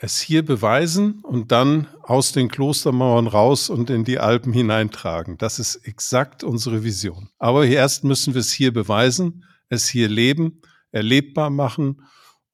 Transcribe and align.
es 0.00 0.20
hier 0.20 0.44
beweisen 0.44 1.20
und 1.22 1.50
dann 1.50 1.88
aus 2.02 2.32
den 2.32 2.48
Klostermauern 2.48 3.26
raus 3.26 3.68
und 3.68 3.90
in 3.90 4.04
die 4.04 4.18
Alpen 4.18 4.52
hineintragen. 4.52 5.38
Das 5.38 5.58
ist 5.58 5.76
exakt 5.76 6.44
unsere 6.44 6.84
Vision. 6.84 7.28
Aber 7.38 7.66
erst 7.66 8.04
müssen 8.04 8.34
wir 8.34 8.40
es 8.40 8.52
hier 8.52 8.72
beweisen, 8.72 9.44
es 9.68 9.88
hier 9.88 10.08
leben, 10.08 10.62
erlebbar 10.92 11.50
machen. 11.50 12.02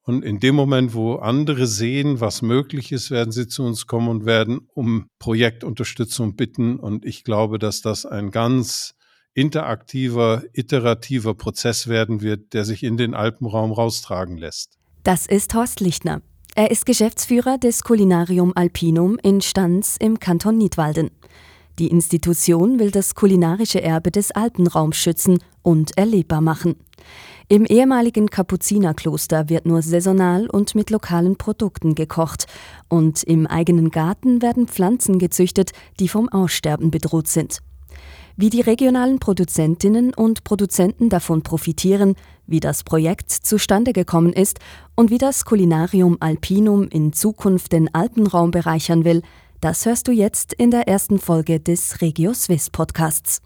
Und 0.01 0.23
in 0.23 0.39
dem 0.39 0.55
Moment, 0.55 0.93
wo 0.93 1.15
andere 1.15 1.67
sehen, 1.67 2.19
was 2.19 2.41
möglich 2.41 2.91
ist, 2.91 3.11
werden 3.11 3.31
sie 3.31 3.47
zu 3.47 3.63
uns 3.63 3.87
kommen 3.87 4.07
und 4.07 4.25
werden 4.25 4.67
um 4.73 5.07
Projektunterstützung 5.19 6.35
bitten. 6.35 6.77
Und 6.77 7.05
ich 7.05 7.23
glaube, 7.23 7.59
dass 7.59 7.81
das 7.81 8.05
ein 8.05 8.31
ganz 8.31 8.95
interaktiver, 9.33 10.43
iterativer 10.53 11.35
Prozess 11.35 11.87
werden 11.87 12.21
wird, 12.21 12.53
der 12.53 12.65
sich 12.65 12.83
in 12.83 12.97
den 12.97 13.13
Alpenraum 13.13 13.71
raustragen 13.71 14.37
lässt. 14.37 14.77
Das 15.03 15.27
ist 15.27 15.53
Horst 15.53 15.79
Lichtner. 15.79 16.21
Er 16.57 16.71
ist 16.71 16.85
Geschäftsführer 16.85 17.57
des 17.57 17.83
Kulinarium 17.83 18.53
Alpinum 18.55 19.17
in 19.21 19.41
Stanz 19.41 19.97
im 19.99 20.21
Kanton 20.21 20.57
Nidwalden. 20.57 21.11
Die 21.79 21.89
Institution 21.89 22.79
will 22.79 22.91
das 22.91 23.13
kulinarische 23.13 23.83
Erbe 23.83 24.09
des 24.09 24.31
Alpenraums 24.31 24.95
schützen 24.95 25.39
und 25.63 25.97
erlebbar 25.97 26.39
machen. 26.39 26.77
Im 27.49 27.65
ehemaligen 27.65 28.29
Kapuzinerkloster 28.29 29.49
wird 29.49 29.65
nur 29.65 29.81
saisonal 29.81 30.49
und 30.49 30.75
mit 30.75 30.91
lokalen 30.91 31.35
Produkten 31.35 31.93
gekocht 31.93 32.45
und 32.87 33.21
im 33.23 33.47
eigenen 33.47 33.91
Garten 33.91 34.41
werden 34.41 34.69
Pflanzen 34.69 35.19
gezüchtet, 35.19 35.71
die 35.99 36.07
vom 36.07 36.29
Aussterben 36.29 36.89
bedroht 36.89 37.27
sind. 37.27 37.59
Wie 38.37 38.49
die 38.49 38.61
regionalen 38.61 39.19
Produzentinnen 39.19 40.13
und 40.13 40.43
Produzenten 40.43 41.07
davon 41.07 41.41
profitieren, 41.41 42.15
wie 42.47 42.59
das 42.59 42.83
Projekt 42.83 43.31
zustande 43.31 43.93
gekommen 43.93 44.33
ist 44.33 44.59
und 44.93 45.09
wie 45.09 45.17
das 45.17 45.45
Kulinarium 45.45 46.17
Alpinum 46.19 46.89
in 46.89 47.13
Zukunft 47.13 47.71
den 47.71 47.93
Alpenraum 47.93 48.51
bereichern 48.51 49.05
will, 49.05 49.21
das 49.61 49.85
hörst 49.85 50.09
du 50.09 50.11
jetzt 50.11 50.51
in 50.51 50.69
der 50.69 50.89
ersten 50.89 51.17
Folge 51.17 51.61
des 51.61 52.01
Regio 52.01 52.33
Swiss 52.33 52.69
Podcasts. 52.69 53.41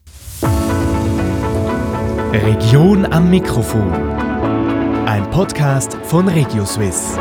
Region 2.33 3.05
am 3.05 3.29
Mikrofon. 3.29 3.93
Ein 5.05 5.29
Podcast 5.29 5.93
von 6.03 6.27
Regio 6.27 6.65
Swiss. 6.65 7.15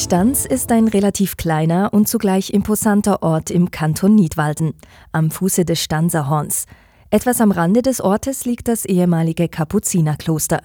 Stanz 0.00 0.46
ist 0.46 0.72
ein 0.72 0.88
relativ 0.88 1.36
kleiner 1.36 1.92
und 1.92 2.08
zugleich 2.08 2.54
imposanter 2.54 3.22
Ort 3.22 3.50
im 3.50 3.70
Kanton 3.70 4.14
Nidwalden, 4.14 4.72
am 5.12 5.30
Fuße 5.30 5.66
des 5.66 5.82
Stanserhorns. 5.82 6.64
Etwas 7.10 7.42
am 7.42 7.50
Rande 7.50 7.82
des 7.82 8.00
Ortes 8.00 8.46
liegt 8.46 8.68
das 8.68 8.86
ehemalige 8.86 9.50
Kapuzinerkloster. 9.50 10.62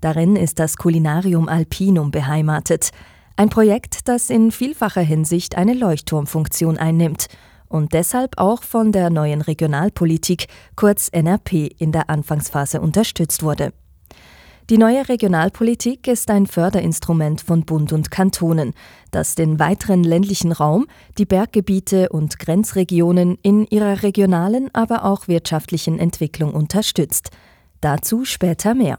Darin 0.00 0.36
ist 0.36 0.60
das 0.60 0.76
Kulinarium 0.76 1.48
Alpinum 1.48 2.12
beheimatet, 2.12 2.90
ein 3.36 3.48
Projekt, 3.48 4.06
das 4.06 4.30
in 4.30 4.52
vielfacher 4.52 5.02
Hinsicht 5.02 5.56
eine 5.56 5.74
Leuchtturmfunktion 5.74 6.78
einnimmt 6.78 7.26
und 7.66 7.92
deshalb 7.94 8.38
auch 8.38 8.62
von 8.62 8.92
der 8.92 9.10
neuen 9.10 9.40
Regionalpolitik, 9.40 10.46
kurz 10.76 11.08
NRP, 11.08 11.66
in 11.78 11.90
der 11.90 12.08
Anfangsphase 12.10 12.80
unterstützt 12.80 13.42
wurde. 13.42 13.72
Die 14.70 14.76
neue 14.76 15.08
Regionalpolitik 15.08 16.06
ist 16.08 16.30
ein 16.30 16.46
Förderinstrument 16.46 17.40
von 17.40 17.64
Bund 17.64 17.90
und 17.94 18.10
Kantonen, 18.10 18.74
das 19.10 19.34
den 19.34 19.58
weiteren 19.58 20.04
ländlichen 20.04 20.52
Raum, 20.52 20.86
die 21.16 21.24
Berggebiete 21.24 22.10
und 22.10 22.38
Grenzregionen 22.38 23.38
in 23.40 23.66
ihrer 23.68 24.02
regionalen, 24.02 24.68
aber 24.74 25.06
auch 25.06 25.26
wirtschaftlichen 25.26 25.98
Entwicklung 25.98 26.52
unterstützt. 26.52 27.30
Dazu 27.80 28.26
später 28.26 28.74
mehr. 28.74 28.98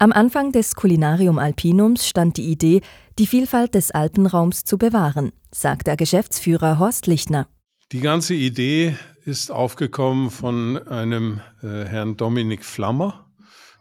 Am 0.00 0.10
Anfang 0.10 0.50
des 0.50 0.74
Kulinarium 0.74 1.38
Alpinums 1.38 2.08
stand 2.08 2.36
die 2.36 2.50
Idee, 2.50 2.80
die 3.20 3.28
Vielfalt 3.28 3.76
des 3.76 3.92
Alpenraums 3.92 4.64
zu 4.64 4.76
bewahren, 4.76 5.30
sagt 5.52 5.86
der 5.86 5.96
Geschäftsführer 5.96 6.80
Horst 6.80 7.06
Lichtner. 7.06 7.46
Die 7.92 8.00
ganze 8.00 8.34
Idee 8.34 8.96
ist 9.24 9.52
aufgekommen 9.52 10.32
von 10.32 10.78
einem 10.88 11.40
äh, 11.62 11.84
Herrn 11.84 12.16
Dominik 12.16 12.64
Flammer, 12.64 13.23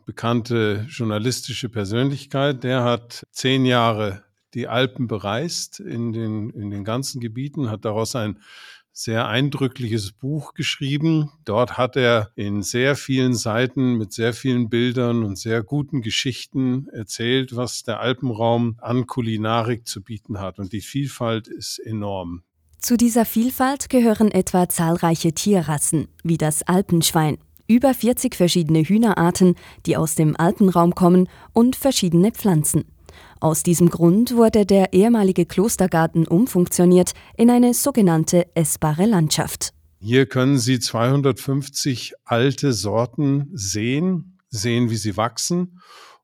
bekannte 0.05 0.85
journalistische 0.89 1.69
Persönlichkeit. 1.69 2.63
Der 2.63 2.83
hat 2.83 3.25
zehn 3.31 3.65
Jahre 3.65 4.23
die 4.53 4.67
Alpen 4.67 5.07
bereist 5.07 5.79
in 5.79 6.13
den, 6.13 6.49
in 6.51 6.69
den 6.69 6.83
ganzen 6.83 7.19
Gebieten, 7.19 7.69
hat 7.69 7.85
daraus 7.85 8.15
ein 8.15 8.39
sehr 8.91 9.27
eindrückliches 9.27 10.11
Buch 10.11 10.53
geschrieben. 10.53 11.31
Dort 11.45 11.77
hat 11.77 11.95
er 11.95 12.31
in 12.35 12.61
sehr 12.61 12.95
vielen 12.95 13.33
Seiten 13.33 13.97
mit 13.97 14.13
sehr 14.13 14.33
vielen 14.33 14.69
Bildern 14.69 15.23
und 15.23 15.37
sehr 15.37 15.63
guten 15.63 16.01
Geschichten 16.03 16.87
erzählt, 16.89 17.55
was 17.55 17.81
der 17.83 17.99
Alpenraum 17.99 18.77
an 18.79 19.07
Kulinarik 19.07 19.87
zu 19.87 20.03
bieten 20.03 20.39
hat. 20.39 20.59
Und 20.59 20.73
die 20.73 20.81
Vielfalt 20.81 21.47
ist 21.47 21.79
enorm. 21.79 22.43
Zu 22.77 22.97
dieser 22.97 23.25
Vielfalt 23.25 23.89
gehören 23.89 24.29
etwa 24.29 24.69
zahlreiche 24.69 25.33
Tierrassen, 25.33 26.09
wie 26.23 26.37
das 26.37 26.63
Alpenschwein, 26.63 27.37
über 27.67 27.93
40 27.93 28.35
verschiedene 28.35 28.83
Hühnerarten, 28.83 29.55
die 29.85 29.97
aus 29.97 30.15
dem 30.15 30.35
Alpenraum 30.37 30.95
kommen 30.95 31.29
und 31.53 31.75
verschiedene 31.75 32.31
Pflanzen. 32.31 32.85
Aus 33.39 33.63
diesem 33.63 33.89
Grund 33.89 34.35
wurde 34.35 34.65
der 34.65 34.93
ehemalige 34.93 35.45
Klostergarten 35.45 36.27
umfunktioniert 36.27 37.11
in 37.37 37.49
eine 37.49 37.73
sogenannte 37.73 38.47
essbare 38.55 39.05
Landschaft. 39.05 39.73
Hier 39.99 40.25
können 40.25 40.57
Sie 40.57 40.79
250 40.79 42.13
alte 42.25 42.73
Sorten 42.73 43.49
sehen, 43.53 44.37
sehen, 44.49 44.89
wie 44.89 44.97
sie 44.97 45.17
wachsen. 45.17 45.79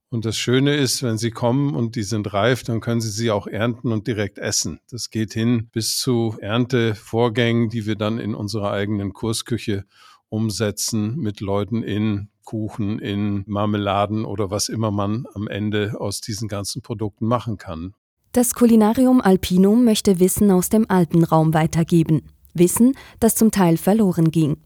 Und 0.09 0.25
das 0.25 0.37
Schöne 0.37 0.75
ist, 0.75 1.03
wenn 1.03 1.17
Sie 1.17 1.29
kommen 1.29 1.75
und 1.75 1.95
die 1.95 2.03
sind 2.03 2.33
reif, 2.33 2.63
dann 2.63 2.81
können 2.81 2.99
Sie 2.99 3.11
sie 3.11 3.29
auch 3.29 3.45
ernten 3.45 3.91
und 3.91 4.07
direkt 4.07 4.39
essen. 4.39 4.79
Das 4.89 5.11
geht 5.11 5.33
hin 5.33 5.69
bis 5.71 5.97
zu 5.97 6.35
Erntevorgängen, 6.41 7.69
die 7.69 7.85
wir 7.85 7.95
dann 7.95 8.17
in 8.17 8.33
unserer 8.33 8.71
eigenen 8.71 9.13
Kursküche 9.13 9.85
umsetzen 10.29 11.15
mit 11.17 11.39
Leuten 11.39 11.83
in 11.83 12.29
Kuchen, 12.43 12.99
in 12.99 13.43
Marmeladen 13.45 14.25
oder 14.25 14.49
was 14.49 14.69
immer 14.69 14.91
man 14.91 15.25
am 15.35 15.47
Ende 15.47 15.95
aus 15.99 16.21
diesen 16.21 16.47
ganzen 16.47 16.81
Produkten 16.81 17.27
machen 17.27 17.57
kann. 17.57 17.93
Das 18.31 18.53
Kulinarium 18.53 19.21
Alpinum 19.21 19.83
möchte 19.83 20.19
Wissen 20.19 20.51
aus 20.51 20.69
dem 20.69 20.89
Alpenraum 20.89 21.53
weitergeben. 21.53 22.21
Wissen, 22.53 22.95
das 23.19 23.35
zum 23.35 23.51
Teil 23.51 23.77
verloren 23.77 24.31
ging. 24.31 24.57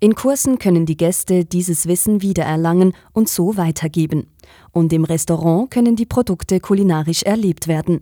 In 0.00 0.16
Kursen 0.16 0.58
können 0.58 0.86
die 0.86 0.96
Gäste 0.96 1.44
dieses 1.44 1.86
Wissen 1.86 2.22
wiedererlangen 2.22 2.92
und 3.12 3.28
so 3.28 3.56
weitergeben. 3.56 4.26
Und 4.72 4.92
im 4.92 5.04
Restaurant 5.04 5.70
können 5.70 5.94
die 5.94 6.06
Produkte 6.06 6.58
kulinarisch 6.58 7.22
erlebt 7.22 7.68
werden. 7.68 8.00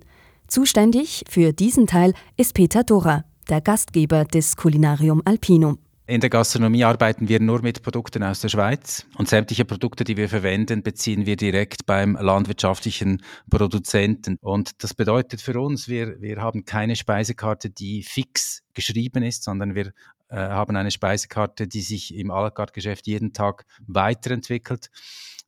Zuständig 0.48 1.24
für 1.28 1.52
diesen 1.52 1.86
Teil 1.86 2.14
ist 2.38 2.54
Peter 2.54 2.84
Dora, 2.84 3.24
der 3.50 3.60
Gastgeber 3.60 4.24
des 4.24 4.56
Kulinarium 4.56 5.20
Alpinum. 5.26 5.78
In 6.10 6.20
der 6.20 6.28
Gastronomie 6.28 6.82
arbeiten 6.82 7.28
wir 7.28 7.38
nur 7.38 7.62
mit 7.62 7.84
Produkten 7.84 8.24
aus 8.24 8.40
der 8.40 8.48
Schweiz 8.48 9.06
und 9.16 9.28
sämtliche 9.28 9.64
Produkte, 9.64 10.02
die 10.02 10.16
wir 10.16 10.28
verwenden, 10.28 10.82
beziehen 10.82 11.24
wir 11.24 11.36
direkt 11.36 11.86
beim 11.86 12.18
landwirtschaftlichen 12.20 13.22
Produzenten. 13.48 14.36
Und 14.40 14.82
das 14.82 14.92
bedeutet 14.92 15.40
für 15.40 15.60
uns, 15.60 15.86
wir, 15.86 16.20
wir 16.20 16.38
haben 16.38 16.64
keine 16.64 16.96
Speisekarte, 16.96 17.70
die 17.70 18.02
fix 18.02 18.64
geschrieben 18.74 19.22
ist, 19.22 19.44
sondern 19.44 19.76
wir 19.76 19.92
äh, 20.30 20.34
haben 20.34 20.74
eine 20.74 20.90
Speisekarte, 20.90 21.68
die 21.68 21.80
sich 21.80 22.12
im 22.12 22.32
à 22.32 22.42
la 22.42 22.50
carte 22.50 22.72
Geschäft 22.72 23.06
jeden 23.06 23.32
Tag 23.32 23.64
weiterentwickelt 23.86 24.90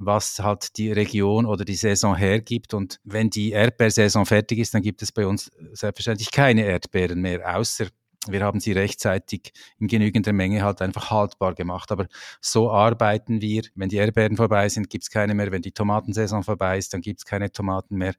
was 0.04 0.40
halt 0.40 0.78
die 0.78 0.90
Region 0.90 1.46
oder 1.46 1.64
die 1.64 1.76
Saison 1.76 2.16
hergibt. 2.16 2.74
Und 2.74 2.98
wenn 3.04 3.30
die 3.30 3.52
Erdbeersaison 3.52 4.26
fertig 4.26 4.58
ist, 4.58 4.74
dann 4.74 4.82
gibt 4.82 5.00
es 5.00 5.12
bei 5.12 5.26
uns 5.26 5.50
selbstverständlich 5.72 6.32
keine 6.32 6.64
Erdbeeren 6.64 7.20
mehr, 7.20 7.56
außer 7.56 7.86
wir 8.28 8.42
haben 8.42 8.60
sie 8.60 8.72
rechtzeitig 8.72 9.52
in 9.78 9.88
genügender 9.88 10.32
Menge 10.32 10.62
halt 10.62 10.80
einfach 10.80 11.10
haltbar 11.10 11.54
gemacht. 11.54 11.90
Aber 11.90 12.06
so 12.40 12.70
arbeiten 12.70 13.40
wir. 13.40 13.62
Wenn 13.74 13.88
die 13.88 13.96
Erdbeeren 13.96 14.36
vorbei 14.36 14.68
sind, 14.68 14.90
gibt 14.90 15.04
es 15.04 15.10
keine 15.10 15.34
mehr. 15.34 15.50
Wenn 15.50 15.62
die 15.62 15.72
Tomatensaison 15.72 16.44
vorbei 16.44 16.78
ist, 16.78 16.94
dann 16.94 17.00
gibt 17.00 17.20
es 17.20 17.24
keine 17.24 17.50
Tomaten 17.50 17.96
mehr. 17.96 18.14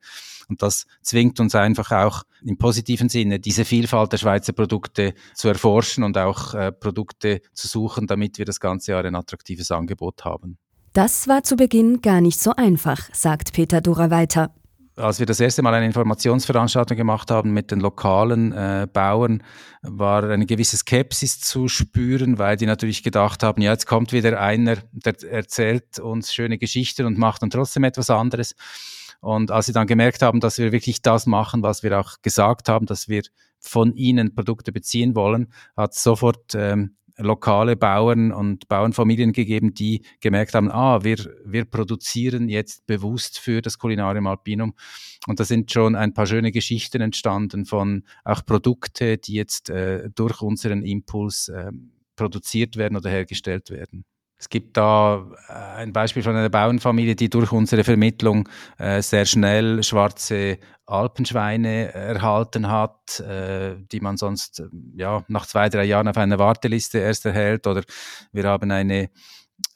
Und 0.49 0.61
das 0.61 0.85
zwingt 1.01 1.39
uns 1.39 1.55
einfach 1.55 1.91
auch 1.91 2.23
im 2.43 2.57
positiven 2.57 3.07
Sinne, 3.07 3.39
diese 3.39 3.63
Vielfalt 3.63 4.11
der 4.11 4.17
Schweizer 4.17 4.51
Produkte 4.51 5.13
zu 5.33 5.47
erforschen 5.47 6.03
und 6.03 6.17
auch 6.17 6.53
äh, 6.53 6.71
Produkte 6.71 7.41
zu 7.53 7.67
suchen, 7.67 8.07
damit 8.07 8.37
wir 8.37 8.45
das 8.45 8.59
ganze 8.59 8.91
Jahr 8.91 9.05
ein 9.05 9.15
attraktives 9.15 9.71
Angebot 9.71 10.25
haben. 10.25 10.57
Das 10.91 11.27
war 11.27 11.43
zu 11.43 11.55
Beginn 11.55 12.01
gar 12.01 12.21
nicht 12.21 12.39
so 12.39 12.51
einfach, 12.51 13.09
sagt 13.13 13.53
Peter 13.53 13.81
Dura 13.81 14.11
weiter 14.11 14.53
als 14.95 15.19
wir 15.19 15.25
das 15.25 15.39
erste 15.39 15.61
Mal 15.61 15.73
eine 15.73 15.85
Informationsveranstaltung 15.85 16.95
gemacht 16.95 17.31
haben 17.31 17.51
mit 17.51 17.71
den 17.71 17.79
lokalen 17.79 18.51
äh, 18.51 18.87
Bauern, 18.91 19.43
war 19.81 20.23
eine 20.23 20.45
gewisse 20.45 20.77
Skepsis 20.77 21.39
zu 21.39 21.67
spüren, 21.67 22.37
weil 22.37 22.57
die 22.57 22.65
natürlich 22.65 23.03
gedacht 23.03 23.43
haben, 23.43 23.61
ja, 23.61 23.71
jetzt 23.71 23.87
kommt 23.87 24.13
wieder 24.13 24.39
einer, 24.39 24.77
der 24.91 25.15
erzählt 25.29 25.99
uns 25.99 26.33
schöne 26.33 26.57
Geschichten 26.57 27.05
und 27.05 27.17
macht 27.17 27.41
dann 27.41 27.49
trotzdem 27.49 27.83
etwas 27.83 28.09
anderes. 28.09 28.55
Und 29.19 29.51
als 29.51 29.67
sie 29.67 29.73
dann 29.73 29.87
gemerkt 29.87 30.21
haben, 30.21 30.39
dass 30.41 30.57
wir 30.57 30.71
wirklich 30.71 31.01
das 31.01 31.25
machen, 31.25 31.63
was 31.63 31.81
wir 31.81 31.97
auch 31.99 32.21
gesagt 32.21 32.69
haben, 32.69 32.85
dass 32.85 33.07
wir 33.07 33.23
von 33.59 33.95
ihnen 33.95 34.35
Produkte 34.35 34.71
beziehen 34.71 35.15
wollen, 35.15 35.53
hat 35.77 35.93
sofort 35.93 36.53
ähm, 36.55 36.97
lokale 37.23 37.75
Bauern 37.75 38.31
und 38.31 38.67
Bauernfamilien 38.67 39.33
gegeben, 39.33 39.73
die 39.73 40.03
gemerkt 40.19 40.53
haben, 40.53 40.71
ah, 40.71 41.03
wir, 41.03 41.17
wir 41.45 41.65
produzieren 41.65 42.49
jetzt 42.49 42.85
bewusst 42.85 43.39
für 43.39 43.61
das 43.61 43.77
Kulinarium 43.77 44.27
Alpinum. 44.27 44.73
Und 45.27 45.39
da 45.39 45.45
sind 45.45 45.71
schon 45.71 45.95
ein 45.95 46.13
paar 46.13 46.27
schöne 46.27 46.51
Geschichten 46.51 47.01
entstanden 47.01 47.65
von 47.65 48.03
auch 48.23 48.45
Produkte, 48.45 49.17
die 49.17 49.33
jetzt 49.33 49.69
äh, 49.69 50.09
durch 50.13 50.41
unseren 50.41 50.83
Impuls 50.83 51.47
äh, 51.49 51.71
produziert 52.15 52.77
werden 52.77 52.97
oder 52.97 53.09
hergestellt 53.09 53.69
werden. 53.69 54.05
Es 54.43 54.49
gibt 54.49 54.75
da 54.75 55.25
äh, 55.47 55.53
ein 55.53 55.93
Beispiel 55.93 56.21
von 56.21 56.35
einer 56.35 56.49
Bauernfamilie, 56.49 57.15
die 57.15 57.29
durch 57.29 57.53
unsere 57.53 57.85
Vermittlung 57.85 58.49
äh, 58.77 59.01
sehr 59.01 59.25
schnell 59.25 59.81
schwarze 59.83 60.57
Alpenschweine 60.85 61.93
erhalten 61.93 62.67
hat, 62.67 63.21
äh, 63.21 63.77
die 63.89 64.01
man 64.01 64.17
sonst 64.17 64.59
äh, 64.59 64.65
ja, 64.97 65.23
nach 65.29 65.45
zwei, 65.45 65.69
drei 65.69 65.85
Jahren 65.85 66.09
auf 66.09 66.17
einer 66.17 66.39
Warteliste 66.39 66.97
erst 66.97 67.25
erhält. 67.25 67.67
Oder 67.67 67.83
wir 68.33 68.43
haben 68.43 68.69
eine, 68.69 69.11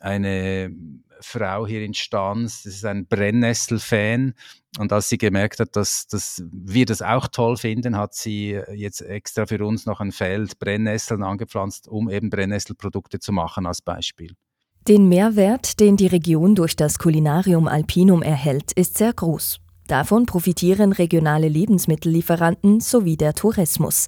eine 0.02 0.75
Frau 1.22 1.66
hier 1.66 1.86
in 1.86 1.94
Stans, 1.94 2.64
das 2.64 2.74
ist 2.74 2.86
ein 2.86 3.08
Brennnessel-Fan. 3.08 4.34
Und 4.80 4.92
als 4.92 5.08
sie 5.08 5.18
gemerkt 5.18 5.62
hat, 5.62 5.78
dass, 5.78 6.08
dass 6.08 6.44
wir 6.52 6.86
das 6.86 7.02
auch 7.02 7.30
toll 7.30 7.56
finden, 7.56 7.96
hat 7.96 8.16
sie 8.16 8.60
jetzt 8.75 9.00
extra 9.00 9.46
für 9.46 9.66
uns 9.66 9.86
noch 9.86 10.02
ein 10.02 10.12
Feld 10.12 10.60
Brennnesseln 10.60 11.24
angepflanzt, 11.24 11.88
um 11.88 12.10
eben 12.10 12.30
Brennnesselprodukte 12.30 13.19
zu 13.19 13.31
machen 13.31 13.66
als 13.66 13.81
Beispiel. 13.81 14.36
Den 14.88 15.10
Mehrwert, 15.10 15.81
den 15.81 15.98
die 15.98 16.07
Region 16.07 16.56
durch 16.56 16.78
das 16.78 16.98
Kulinarium 16.98 17.68
Alpinum 17.68 18.22
erhält, 18.22 18.72
ist 18.72 18.98
sehr 18.98 19.12
groß. 19.12 19.60
Davon 19.88 20.25
profitieren 20.25 20.94
regionale 20.94 21.50
Lebensmittellieferanten 21.50 22.80
sowie 22.80 23.18
der 23.18 23.34
Tourismus. 23.34 24.07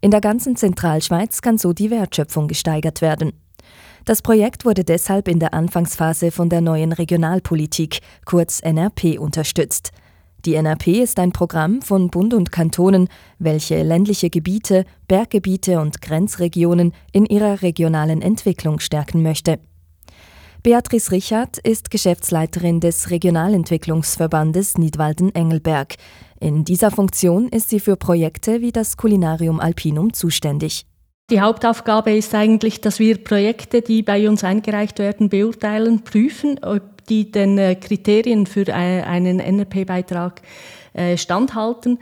In 0.00 0.10
der 0.10 0.22
ganzen 0.22 0.56
Zentralschweiz 0.56 1.42
kann 1.42 1.58
so 1.58 1.74
die 1.74 1.90
Wertschöpfung 1.90 2.48
gesteigert 2.48 3.02
werden. 3.02 3.32
Das 4.06 4.22
Projekt 4.22 4.64
wurde 4.64 4.82
deshalb 4.82 5.28
in 5.28 5.40
der 5.40 5.52
Anfangsphase 5.52 6.30
von 6.30 6.48
der 6.48 6.62
neuen 6.62 6.92
Regionalpolitik, 6.92 7.98
kurz 8.24 8.60
NRP, 8.60 9.18
unterstützt. 9.18 9.90
Die 10.46 10.54
NRP 10.54 11.02
ist 11.02 11.18
ein 11.18 11.32
Programm 11.32 11.82
von 11.82 12.08
Bund 12.08 12.32
und 12.32 12.50
Kantonen, 12.50 13.08
welche 13.38 13.82
ländliche 13.82 14.30
Gebiete, 14.30 14.86
Berggebiete 15.06 15.80
und 15.80 16.00
Grenzregionen 16.00 16.94
in 17.12 17.26
ihrer 17.26 17.60
regionalen 17.60 18.22
Entwicklung 18.22 18.80
stärken 18.80 19.22
möchte. 19.22 19.58
Beatrice 20.64 21.12
Richard 21.12 21.58
ist 21.58 21.90
Geschäftsleiterin 21.90 22.80
des 22.80 23.10
Regionalentwicklungsverbandes 23.10 24.78
Nidwalden-Engelberg. 24.78 25.96
In 26.40 26.64
dieser 26.64 26.90
Funktion 26.90 27.50
ist 27.50 27.68
sie 27.68 27.80
für 27.80 27.96
Projekte 27.96 28.62
wie 28.62 28.72
das 28.72 28.96
Kulinarium 28.96 29.60
Alpinum 29.60 30.14
zuständig. 30.14 30.86
Die 31.28 31.42
Hauptaufgabe 31.42 32.12
ist 32.16 32.34
eigentlich, 32.34 32.80
dass 32.80 32.98
wir 32.98 33.22
Projekte, 33.22 33.82
die 33.82 34.02
bei 34.02 34.26
uns 34.26 34.42
eingereicht 34.42 34.98
werden, 34.98 35.28
beurteilen, 35.28 36.02
prüfen, 36.02 36.58
ob 36.64 37.04
die 37.10 37.30
den 37.30 37.58
äh, 37.58 37.74
Kriterien 37.74 38.46
für 38.46 38.66
äh, 38.66 38.72
einen 38.72 39.40
NRP-Beitrag 39.40 40.40
äh, 40.94 41.18
standhalten. 41.18 41.98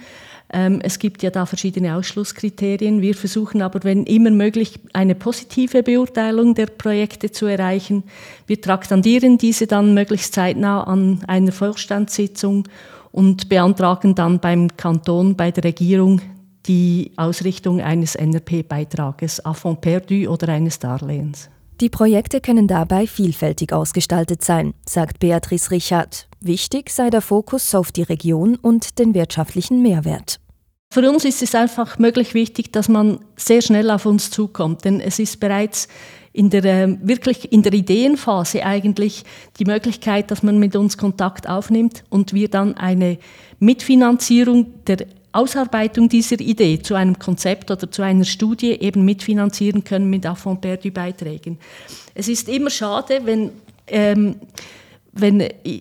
Ähm, 0.53 0.81
es 0.83 0.99
gibt 0.99 1.23
ja 1.23 1.31
da 1.31 1.47
verschiedene 1.47 1.97
Ausschlusskriterien. 1.97 3.01
Wir 3.01 3.15
versuchen 3.15 3.63
aber, 3.63 3.85
wenn 3.85 4.05
immer 4.05 4.31
möglich, 4.31 4.79
eine 4.93 5.15
positive 5.15 5.83
Beurteilung 5.83 6.55
der 6.55 6.67
Projekte 6.67 7.33
zu 7.33 7.47
erreichen. 7.47 8.05
Wir 8.47 8.61
traktandieren 8.61 9.39
diese 9.39 9.67
dann 9.67 9.95
möglichst 9.95 10.35
zeitnah 10.35 10.85
an 10.85 11.25
einer 11.27 11.53
Vorstandssitzung 11.53 12.69
und 13.13 13.49
beantragen 13.49 14.15
dann 14.15 14.41
beim 14.41 14.77
Kanton, 14.77 15.37
bei 15.37 15.51
der 15.51 15.65
Regierung 15.65 16.21
die 16.67 17.13
Ausrichtung 17.17 17.81
eines 17.81 18.15
NRP-Beitrages, 18.15 19.45
à 19.45 19.55
fond 19.55 19.81
perdu 19.81 20.31
oder 20.31 20.49
eines 20.49 20.79
Darlehens. 20.79 21.51
Die 21.81 21.89
Projekte 21.89 22.41
können 22.41 22.69
dabei 22.69 23.07
vielfältig 23.07 23.73
ausgestaltet 23.73 24.45
sein, 24.45 24.73
sagt 24.89 25.19
Beatrice 25.19 25.73
Richard. 25.73 26.29
Wichtig 26.41 26.91
sei 26.91 27.11
der 27.11 27.23
Fokus 27.23 27.75
auf 27.75 27.91
die 27.91 28.03
Region 28.03 28.57
und 28.57 28.99
den 28.99 29.15
wirtschaftlichen 29.15 29.83
Mehrwert. 29.83 30.39
Für 30.93 31.11
uns 31.11 31.25
ist 31.25 31.43
es 31.43 31.55
einfach 31.55 31.99
möglich 31.99 32.35
wichtig, 32.35 32.71
dass 32.71 32.87
man 32.87 33.19
sehr 33.35 33.63
schnell 33.63 33.91
auf 33.91 34.05
uns 34.05 34.31
zukommt, 34.31 34.85
denn 34.85 35.01
es 35.01 35.19
ist 35.19 35.41
bereits 35.41 35.89
in 36.35 36.51
der 36.51 36.65
äh, 36.67 36.99
wirklich 37.01 37.51
in 37.51 37.63
der 37.63 37.73
Ideenphase 37.73 38.63
eigentlich 38.63 39.25
die 39.59 39.65
Möglichkeit, 39.65 40.31
dass 40.31 40.43
man 40.43 40.59
mit 40.59 40.77
uns 40.77 40.99
Kontakt 40.99 41.49
aufnimmt 41.49 42.05
und 42.11 42.35
wir 42.35 42.51
dann 42.51 42.77
eine 42.77 43.17
Mitfinanzierung 43.59 44.85
der 44.87 45.07
Ausarbeitung 45.33 46.11
dieser 46.11 46.39
Idee 46.41 46.83
zu 46.83 46.95
einem 46.95 47.19
Konzept 47.19 47.71
oder 47.71 47.91
zu 47.91 48.03
einer 48.03 48.27
Studie 48.27 48.73
eben 48.73 49.07
mitfinanzieren 49.07 49.85
können 49.85 50.11
mit 50.11 50.27
Affront 50.27 50.61
perdu 50.61 50.91
Beiträgen. 50.91 51.59
Es 52.15 52.29
ist 52.29 52.51
immer 52.51 52.69
schade, 52.69 53.23
wenn, 53.25 53.51
ähm, 53.87 54.37
wenn 55.15 55.41
äh, 55.41 55.81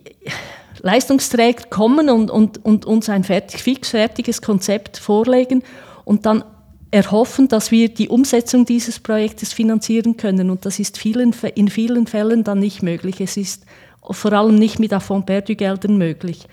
Leistungsträger 0.82 1.66
kommen 1.70 2.10
und, 2.10 2.32
und, 2.32 2.64
und 2.66 2.86
uns 2.86 3.10
ein 3.10 3.24
fertig, 3.24 3.62
fix 3.62 3.90
fertiges 3.90 4.42
Konzept 4.42 4.98
vorlegen 4.98 5.64
und 6.06 6.26
dann 6.26 6.44
erhoffen, 6.90 7.48
dass 7.48 7.72
wir 7.72 7.90
die 7.90 8.10
Umsetzung 8.10 8.66
dieses 8.66 9.00
Projektes 9.00 9.54
finanzieren 9.54 10.18
können. 10.18 10.50
Und 10.50 10.66
das 10.66 10.80
ist 10.80 10.98
vielen, 10.98 11.34
in 11.56 11.70
vielen 11.70 12.08
Fällen 12.08 12.44
dann 12.44 12.60
nicht 12.60 12.84
möglich. 12.84 13.22
Es 13.22 13.38
ist 13.38 13.66
vor 14.10 14.34
allem 14.34 14.56
nicht 14.56 14.80
mit 14.80 14.92
Affront 14.92 15.26
perdu 15.26 15.56
Geldern 15.56 15.98
möglich. 15.98 16.48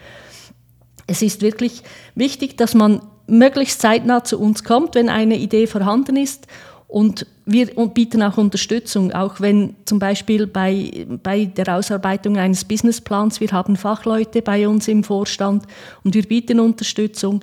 Es 1.07 1.23
ist 1.23 1.41
wirklich 1.41 1.83
wichtig, 2.15 2.57
dass 2.57 2.75
man 2.75 3.01
möglichst 3.27 3.81
zeitnah 3.81 4.25
zu 4.25 4.39
uns 4.39 4.63
kommt, 4.63 4.95
wenn 4.95 5.09
eine 5.09 5.37
Idee 5.37 5.67
vorhanden 5.67 6.17
ist 6.17 6.47
und 6.89 7.27
wir 7.45 7.67
bieten 7.67 8.23
auch 8.23 8.39
Unterstützung, 8.39 9.13
auch 9.13 9.41
wenn 9.41 9.77
zum 9.85 9.99
Beispiel 9.99 10.47
bei, 10.47 11.07
bei 11.23 11.45
der 11.45 11.77
Ausarbeitung 11.77 12.39
eines 12.39 12.65
Businessplans, 12.65 13.41
wir 13.41 13.53
haben 13.53 13.77
Fachleute 13.77 14.41
bei 14.41 14.67
uns 14.67 14.89
im 14.89 15.05
Vorstand 15.05 15.65
und 16.03 16.15
wir 16.15 16.23
bieten 16.23 16.59
Unterstützung, 16.59 17.41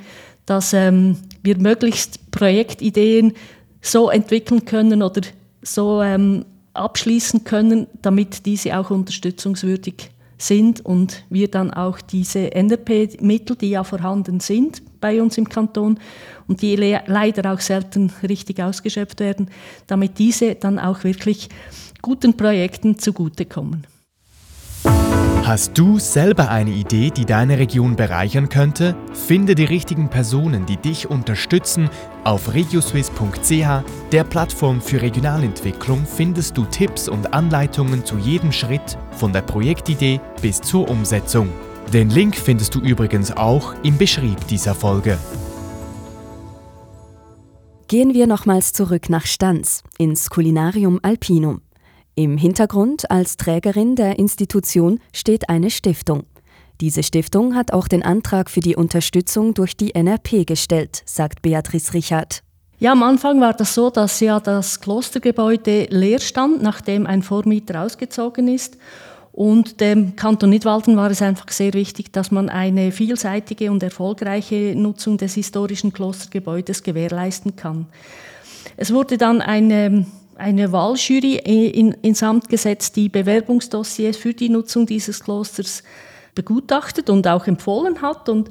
dass 0.48 0.74
ähm, 0.74 1.18
wir 1.44 1.60
möglichst 1.60 2.32
Projektideen 2.32 3.34
so 3.82 4.10
entwickeln 4.10 4.66
können 4.66 5.04
oder 5.04 5.22
so 5.62 6.02
ähm, 6.02 6.46
abschließen 6.74 7.44
können, 7.44 7.86
damit 8.02 8.48
diese 8.48 8.78
auch 8.78 8.90
unterstützungswürdig 8.90 10.10
sind 10.38 10.84
und 10.84 11.24
wir 11.30 11.50
dann 11.50 11.72
auch 11.72 12.02
diese 12.02 12.52
NRP-Mittel, 12.54 13.56
die 13.56 13.70
ja 13.70 13.84
vorhanden 13.84 14.40
sind 14.40 14.82
bei 15.00 15.22
uns 15.22 15.38
im 15.38 15.48
Kanton 15.48 16.00
und 16.48 16.62
die 16.62 16.76
le 16.76 17.02
leider 17.08 17.54
auch 17.54 17.60
selten 17.60 18.12
richtig 18.28 18.62
ausgeschöpft 18.62 19.20
werden, 19.20 19.50
damit 19.88 20.20
diese 20.20 20.56
dann 20.56 20.80
auch 20.80 21.04
wirklich 21.04 21.50
guten 22.02 22.38
Projekten 22.38 23.00
zugutekommen. 23.00 23.88
Hast 25.46 25.78
du 25.78 26.00
selber 26.00 26.50
eine 26.50 26.72
Idee, 26.72 27.12
die 27.12 27.24
deine 27.26 27.60
Region 27.60 27.96
bereichern 27.96 28.50
könnte? 28.50 28.96
Finde 29.14 29.54
die 29.54 29.66
richtigen 29.66 30.10
Personen, 30.10 30.66
die 30.66 30.78
dich 30.78 31.08
unterstützen. 31.08 31.88
Auf 32.24 32.56
regioswiss.ch, 32.56 33.84
der 34.12 34.24
Plattform 34.24 34.82
für 34.82 35.04
Regionalentwicklung, 35.04 36.04
findest 36.08 36.58
du 36.58 36.66
Tipps 36.66 37.08
und 37.08 37.32
Anleitungen 37.32 38.04
zu 38.04 38.18
jedem 38.18 38.52
Schritt, 38.52 38.98
von 39.12 39.34
der 39.34 39.44
Projektidee 39.44 40.20
bis 40.42 40.62
zur 40.62 40.90
Umsetzung. 40.90 41.50
Den 41.94 42.10
Link 42.10 42.36
findest 42.36 42.74
du 42.74 42.80
übrigens 42.80 43.32
auch 43.32 43.76
im 43.84 44.00
Beschrieb 44.00 44.48
dieser 44.48 44.74
Folge. 44.74 45.20
Gehen 47.88 48.16
wir 48.16 48.26
nochmals 48.26 48.74
zurück 48.74 49.10
nach 49.10 49.28
Stanz, 49.28 49.84
ins 50.00 50.32
Kulinarium 50.32 51.00
Alpinum. 51.04 51.62
Im 52.16 52.36
Hintergrund 52.36 53.12
als 53.12 53.38
Trägerin 53.38 53.96
der 53.96 54.18
Institution 54.18 55.00
steht 55.14 55.50
eine 55.50 55.70
Stiftung. 55.70 56.24
Diese 56.82 57.04
Stiftung 57.04 57.54
hat 57.54 57.74
auch 57.74 57.88
den 57.88 58.02
Antrag 58.02 58.50
für 58.50 58.60
die 58.60 58.76
Unterstützung 58.76 59.54
durch 59.54 59.78
die 59.78 59.94
NRP 59.94 60.48
gestellt, 60.48 61.04
sagt 61.06 61.44
Beatrice 61.44 61.94
Richard. 61.94 62.42
Ja, 62.80 62.94
am 62.94 63.04
Anfang 63.04 63.40
war 63.40 63.54
das 63.54 63.76
so, 63.76 63.92
dass 63.92 64.20
ja 64.20 64.40
das 64.40 64.82
Klostergebäude 64.82 65.86
leer 65.92 66.20
stand, 66.20 66.64
nachdem 66.64 67.06
ein 67.06 67.22
Vormieter 67.22 67.84
ausgezogen 67.84 68.48
ist. 68.48 68.78
Und 69.36 69.82
dem 69.82 70.16
Kanton 70.16 70.50
Nidwalden 70.52 70.96
war 70.96 71.12
es 71.12 71.22
einfach 71.22 71.52
sehr 71.52 71.74
wichtig, 71.74 72.14
dass 72.14 72.32
man 72.32 72.48
eine 72.48 72.94
vielseitige 72.94 73.70
und 73.70 73.84
erfolgreiche 73.84 74.74
Nutzung 74.78 75.18
des 75.18 75.34
historischen 75.34 75.92
Klostergebäudes 75.92 76.84
gewährleisten 76.84 77.58
kann. 77.58 77.88
Es 78.78 78.94
wurde 78.94 79.18
dann 79.18 79.42
eine 79.42 80.06
eine 80.38 80.72
Wahljury 80.72 81.36
in, 81.36 81.92
ins 82.02 82.24
Amt 82.24 82.50
gesetzt, 82.50 82.96
die 82.96 83.10
Bewerbungsdossiers 83.10 84.18
für 84.18 84.34
die 84.34 84.50
Nutzung 84.50 84.86
dieses 84.86 85.24
Klosters 85.24 85.84
begutachtet 86.34 87.10
und 87.10 87.28
auch 87.28 87.48
empfohlen 87.48 88.02
hat. 88.02 88.30
Und, 88.30 88.50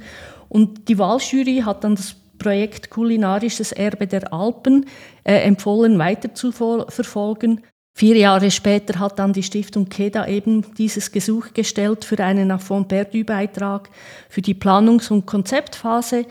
und 0.48 0.88
die 0.88 0.98
Wahljury 0.98 1.62
hat 1.64 1.84
dann 1.84 1.94
das 1.94 2.16
Projekt 2.38 2.90
Kulinarisches 2.90 3.72
Erbe 3.72 4.06
der 4.06 4.32
Alpen 4.32 4.86
äh, 5.24 5.40
empfohlen, 5.42 5.98
weiter 5.98 6.34
zu 6.34 6.52
verfolgen. 6.52 7.62
Vier 7.96 8.16
Jahre 8.16 8.50
später 8.50 8.98
hat 8.98 9.20
dann 9.20 9.32
die 9.32 9.44
Stiftung 9.44 9.88
KEDA 9.88 10.26
eben 10.26 10.74
dieses 10.74 11.12
Gesuch 11.12 11.52
gestellt 11.54 12.04
für 12.04 12.18
einen 12.18 12.50
Affront 12.50 12.88
perdu 12.88 13.22
Beitrag 13.22 13.88
für 14.28 14.42
die 14.42 14.54
Planungs- 14.54 15.12
und 15.12 15.26
Konzeptphase. 15.26 16.26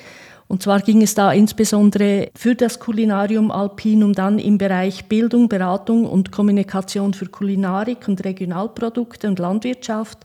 Und 0.54 0.62
zwar 0.62 0.82
ging 0.82 1.02
es 1.02 1.16
da 1.16 1.34
insbesondere 1.34 2.30
für 2.36 2.54
das 2.54 2.78
Kulinarium 2.78 3.50
Alpinum 3.50 4.14
dann 4.14 4.38
im 4.38 4.60
Bereich 4.60 5.06
Bildung, 5.06 5.50
Beratung 5.50 6.06
und 6.06 6.32
Kommunikation 6.32 7.16
für 7.16 7.26
Kulinarik 7.26 8.08
und 8.08 8.24
Regionalprodukte 8.24 9.28
und 9.28 9.40
Landwirtschaft, 9.40 10.20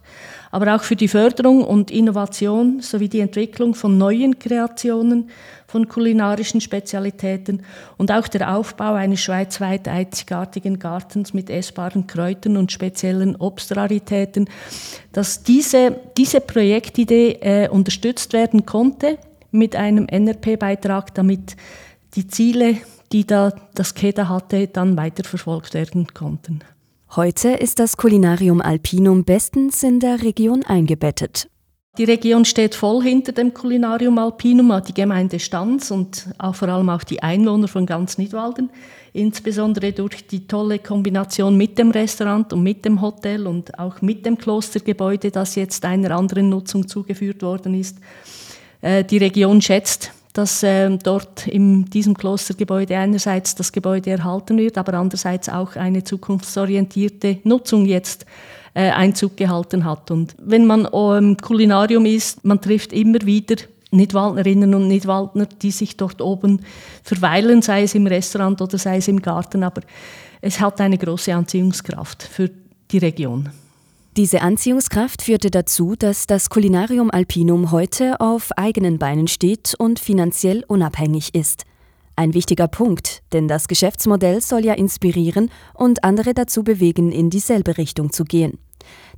aber 0.51 0.77
auch 0.77 0.83
für 0.83 0.97
die 0.97 1.09
Förderung 1.09 1.65
und 1.65 1.91
Innovation 1.91 2.83
sowie 2.83 3.09
die 3.09 3.21
Entwicklung 3.21 3.75
von 3.75 3.97
neuen 3.97 4.39
Kreationen, 4.39 5.31
von 5.67 5.89
kulinarischen 5.89 6.61
Spezialitäten 6.61 7.63
und 7.97 8.13
auch 8.13 8.29
der 8.29 8.55
Aufbau 8.55 8.93
eines 8.93 9.21
schweizweit 9.21 9.89
einzigartigen 9.89 10.79
Gartens 10.79 11.33
mit 11.33 11.49
essbaren 11.49 12.07
Kräutern 12.07 12.59
und 12.59 12.71
speziellen 12.71 13.35
Obstraritäten, 13.37 14.51
dass 15.11 15.43
diese, 15.43 15.99
diese 16.19 16.43
Projektidee 16.43 17.39
äh, 17.41 17.69
unterstützt 17.71 18.35
werden 18.35 18.67
konnte 18.67 19.17
mit 19.51 19.77
einem 19.77 20.07
NRP-Beitrag, 20.07 21.15
damit 21.15 21.57
die 22.15 22.27
Ziele, 22.27 22.77
die 23.13 23.27
da 23.27 23.53
das 23.75 23.95
KEDA 23.95 24.29
hatte, 24.29 24.67
dann 24.67 24.97
weiterverfolgt 24.97 25.75
werden 25.75 26.07
konnten. 26.15 26.61
Heute 27.17 27.51
ist 27.51 27.79
das 27.79 27.97
Kulinarium 27.97 28.61
Alpinum 28.61 29.25
bestens 29.25 29.83
in 29.83 29.99
der 29.99 30.23
Region 30.23 30.63
eingebettet. 30.65 31.49
Die 31.97 32.05
Region 32.05 32.45
steht 32.45 32.77
voll 32.77 33.03
hinter 33.03 33.33
dem 33.33 33.53
Kulinarium 33.53 34.19
Alpinum, 34.19 34.81
die 34.87 34.95
Gemeinde 34.95 35.41
Stanz 35.41 35.91
und 35.91 36.29
auch 36.39 36.55
vor 36.55 36.69
allem 36.69 36.91
auch 36.91 37.03
die 37.03 37.23
Einwohner 37.23 37.67
von 37.67 37.87
ganz 37.87 38.19
Nidwalden, 38.19 38.71
insbesondere 39.13 39.93
durch 39.93 40.27
die 40.27 40.47
tolle 40.47 40.79
Kombination 40.79 41.57
mit 41.57 41.77
dem 41.77 41.91
Restaurant 41.91 42.53
und 42.53 42.63
mit 42.63 42.85
dem 42.85 43.01
Hotel 43.01 43.49
und 43.49 43.77
auch 43.81 44.01
mit 44.01 44.25
dem 44.27 44.39
Klostergebäude, 44.39 45.33
das 45.33 45.57
jetzt 45.57 45.85
einer 45.85 46.13
anderen 46.17 46.51
Nutzung 46.51 46.87
zugeführt 46.87 47.43
worden 47.43 47.75
ist. 47.75 47.97
Äh, 48.81 49.05
die 49.05 49.19
Region 49.19 49.61
schätzt, 49.61 50.13
dass 50.33 50.63
ähm, 50.63 50.99
dort 51.01 51.47
in 51.47 51.87
diesem 51.87 52.17
Klostergebäude 52.17 52.97
einerseits 52.97 53.55
das 53.55 53.73
Gebäude 53.73 54.11
erhalten 54.11 54.57
wird, 54.59 54.79
aber 54.79 54.95
andererseits 54.95 55.49
auch 55.49 55.75
eine 55.75 56.05
zukunftsorientierte 56.05 57.39
Nutzung 57.45 57.87
jetzt 57.87 58.25
äh, 58.75 58.91
Einzug 58.91 59.37
gehalten 59.37 59.85
hat. 59.85 60.11
Und 60.11 60.37
wenn 60.39 60.67
man 60.67 60.85
im 60.85 61.37
Kulinarium 61.37 62.07
ist, 62.07 62.45
man 62.45 62.61
trifft 62.61 62.93
immer 62.93 63.21
wieder 63.23 63.57
Nidwaldnerinnen 63.91 64.75
und 64.75 64.89
Nidwaldner, 64.89 65.47
die 65.47 65.71
sich 65.71 65.97
dort 65.97 66.21
oben 66.21 66.61
verweilen, 67.03 67.63
sei 67.63 67.83
es 67.83 67.95
im 67.95 68.07
Restaurant 68.07 68.61
oder 68.61 68.79
sei 68.79 68.99
es 68.99 69.09
im 69.09 69.23
Garten, 69.23 69.63
aber 69.63 69.81
es 70.41 70.61
hat 70.61 70.81
eine 70.81 70.99
große 70.99 71.35
Anziehungskraft 71.35 72.23
für 72.23 72.51
die 72.91 72.99
Region. 72.99 73.49
Diese 74.19 74.43
Anziehungskraft 74.43 75.23
führte 75.23 75.49
dazu, 75.49 75.95
dass 75.97 76.27
das 76.27 76.51
Kulinarium 76.51 77.09
Alpinum 77.09 77.71
heute 77.71 78.21
auf 78.21 78.51
eigenen 78.59 78.99
Beinen 78.99 79.29
steht 79.29 79.77
und 79.79 80.01
finanziell 80.01 80.65
unabhängig 80.67 81.37
ist. 81.37 81.63
Ein 82.17 82.35
wichtiger 82.35 82.67
Punkt, 82.67 83.23
denn 83.33 83.47
das 83.47 83.69
Geschäftsmodell 83.69 84.41
soll 84.41 84.65
ja 84.65 84.75
inspirieren 84.75 85.53
und 85.73 86.03
andere 86.03 86.35
dazu 86.35 86.65
bewegen, 86.65 87.13
in 87.13 87.31
dieselbe 87.31 87.79
Richtung 87.79 88.11
zu 88.11 88.25
gehen. 88.25 88.59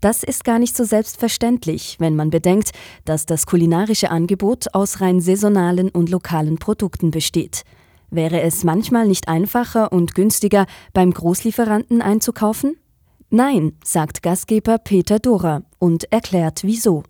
Das 0.03 0.23
ist 0.23 0.45
gar 0.45 0.59
nicht 0.59 0.77
so 0.77 0.85
selbstverständlich, 0.85 1.97
wenn 1.99 2.15
man 2.15 2.29
bedenkt, 2.29 2.73
dass 3.07 3.25
das 3.25 3.47
kulinarische 3.47 4.11
Angebot 4.11 4.75
aus 4.75 5.01
rein 5.01 5.23
saisonalen 5.23 5.89
und 5.89 6.11
lokalen 6.11 6.59
Produkten 6.59 7.11
besteht. 7.11 7.63
Wäre 8.11 8.43
es 8.43 8.65
manchmal 8.65 9.09
nicht 9.09 9.29
einfacher 9.29 9.93
und 9.93 10.15
günstiger, 10.15 10.67
beim 10.93 11.11
Großlieferanten 11.11 12.03
einzukaufen? 12.03 12.77
Nein, 13.33 13.79
sagt 13.85 14.25
Gastgeber 14.25 14.79
Peter 14.79 15.21
Dora 15.21 15.63
und 15.79 16.13
erklärt 16.13 16.65
wieso. 16.65 17.05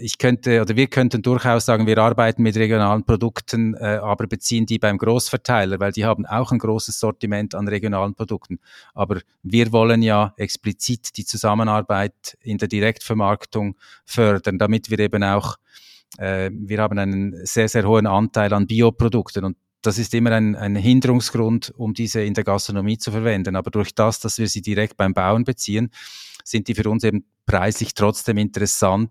Ich 0.00 0.16
könnte 0.16 0.62
oder 0.62 0.74
wir 0.74 0.86
könnten 0.86 1.20
durchaus 1.20 1.66
sagen, 1.66 1.86
wir 1.86 1.98
arbeiten 1.98 2.42
mit 2.42 2.56
regionalen 2.56 3.04
Produkten, 3.04 3.74
äh, 3.74 4.00
aber 4.02 4.26
beziehen 4.26 4.64
die 4.64 4.78
beim 4.78 4.96
Großverteiler, 4.96 5.78
weil 5.80 5.92
die 5.92 6.06
haben 6.06 6.24
auch 6.24 6.50
ein 6.50 6.58
großes 6.58 6.98
Sortiment 6.98 7.54
an 7.54 7.68
regionalen 7.68 8.14
Produkten. 8.14 8.58
Aber 8.94 9.20
wir 9.42 9.70
wollen 9.70 10.00
ja 10.00 10.32
explizit 10.38 11.16
die 11.18 11.26
Zusammenarbeit 11.26 12.38
in 12.42 12.56
der 12.56 12.68
Direktvermarktung 12.68 13.76
fördern, 14.06 14.58
damit 14.58 14.90
wir 14.90 14.98
eben 14.98 15.22
auch, 15.22 15.56
äh, 16.16 16.50
wir 16.52 16.80
haben 16.80 16.98
einen 16.98 17.36
sehr, 17.44 17.68
sehr 17.68 17.86
hohen 17.86 18.06
Anteil 18.06 18.52
an 18.54 18.66
Bioprodukten 18.66 19.44
und 19.44 19.56
das 19.82 19.98
ist 19.98 20.14
immer 20.14 20.32
ein, 20.32 20.56
ein 20.56 20.76
Hinderungsgrund, 20.76 21.72
um 21.76 21.94
diese 21.94 22.22
in 22.22 22.34
der 22.34 22.44
Gastronomie 22.44 22.98
zu 22.98 23.10
verwenden. 23.10 23.56
Aber 23.56 23.70
durch 23.70 23.94
das, 23.94 24.20
dass 24.20 24.38
wir 24.38 24.48
sie 24.48 24.62
direkt 24.62 24.96
beim 24.96 25.14
Bauen 25.14 25.44
beziehen, 25.44 25.90
sind 26.44 26.68
die 26.68 26.74
für 26.74 26.88
uns 26.88 27.04
eben 27.04 27.24
preislich 27.46 27.94
trotzdem 27.94 28.38
interessant, 28.38 29.10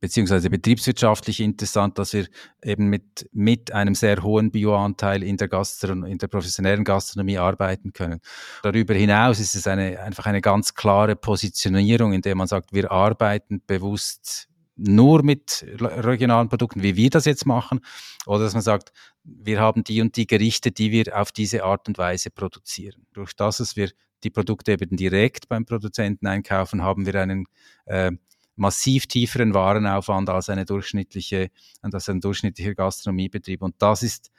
beziehungsweise 0.00 0.50
betriebswirtschaftlich 0.50 1.40
interessant, 1.40 1.96
dass 1.98 2.12
wir 2.12 2.26
eben 2.62 2.88
mit, 2.88 3.28
mit 3.32 3.72
einem 3.72 3.94
sehr 3.94 4.22
hohen 4.22 4.50
Bioanteil 4.50 5.22
in 5.22 5.36
der 5.36 5.48
Gastronomie, 5.48 6.10
in 6.10 6.18
der 6.18 6.26
professionellen 6.26 6.84
Gastronomie 6.84 7.38
arbeiten 7.38 7.92
können. 7.92 8.20
Darüber 8.62 8.94
hinaus 8.94 9.38
ist 9.38 9.54
es 9.54 9.66
eine, 9.66 10.00
einfach 10.00 10.26
eine 10.26 10.40
ganz 10.40 10.74
klare 10.74 11.14
Positionierung, 11.14 12.12
in 12.12 12.20
der 12.20 12.34
man 12.34 12.48
sagt, 12.48 12.72
wir 12.72 12.90
arbeiten 12.90 13.62
bewusst 13.64 14.48
nur 14.76 15.22
mit 15.22 15.64
regionalen 15.80 16.48
Produkten, 16.48 16.82
wie 16.82 16.96
wir 16.96 17.10
das 17.10 17.24
jetzt 17.24 17.46
machen, 17.46 17.80
oder 18.26 18.44
dass 18.44 18.54
man 18.54 18.62
sagt, 18.62 18.92
wir 19.22 19.60
haben 19.60 19.84
die 19.84 20.00
und 20.00 20.16
die 20.16 20.26
Gerichte, 20.26 20.72
die 20.72 20.90
wir 20.90 21.18
auf 21.18 21.32
diese 21.32 21.64
Art 21.64 21.88
und 21.88 21.98
Weise 21.98 22.30
produzieren. 22.30 23.06
Durch 23.12 23.34
das, 23.34 23.58
dass 23.58 23.76
wir 23.76 23.90
die 24.24 24.30
Produkte 24.30 24.72
eben 24.72 24.96
direkt 24.96 25.48
beim 25.48 25.64
Produzenten 25.64 26.26
einkaufen, 26.26 26.82
haben 26.82 27.06
wir 27.06 27.14
einen 27.16 27.46
äh, 27.86 28.12
massiv 28.56 29.06
tieferen 29.06 29.54
Warenaufwand 29.54 30.28
als 30.28 30.48
eine 30.48 30.64
durchschnittliche, 30.64 31.50
als 31.80 32.08
ein 32.08 32.20
durchschnittlicher 32.20 32.74
Gastronomiebetrieb. 32.74 33.62
Und 33.62 33.74
das 33.78 34.02
ist 34.02 34.30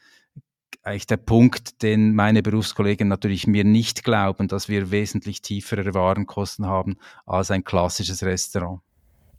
eigentlich 0.81 1.07
der 1.07 1.17
Punkt, 1.17 1.81
den 1.81 2.15
meine 2.15 2.41
Berufskollegen 2.41 3.07
natürlich 3.07 3.47
mir 3.47 3.63
nicht 3.63 4.03
glauben, 4.03 4.47
dass 4.47 4.69
wir 4.69 4.91
wesentlich 4.91 5.41
tiefere 5.41 5.93
Warenkosten 5.93 6.65
haben 6.65 6.97
als 7.25 7.51
ein 7.51 7.63
klassisches 7.63 8.23
Restaurant. 8.23 8.81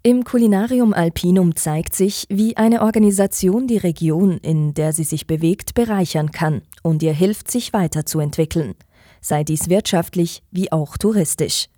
Im 0.06 0.22
Kulinarium 0.22 0.92
Alpinum 0.92 1.56
zeigt 1.56 1.94
sich, 1.94 2.26
wie 2.28 2.58
eine 2.58 2.82
Organisation 2.82 3.66
die 3.66 3.78
Region, 3.78 4.36
in 4.36 4.74
der 4.74 4.92
sie 4.92 5.02
sich 5.02 5.26
bewegt, 5.26 5.72
bereichern 5.72 6.30
kann 6.30 6.60
und 6.82 7.02
ihr 7.02 7.14
hilft, 7.14 7.50
sich 7.50 7.72
weiterzuentwickeln, 7.72 8.74
sei 9.22 9.44
dies 9.44 9.70
wirtschaftlich 9.70 10.42
wie 10.50 10.70
auch 10.70 10.98
touristisch. 10.98 11.68